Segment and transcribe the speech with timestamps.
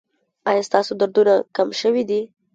[0.49, 2.21] ایا ستاسو دردونه کم شوي دي؟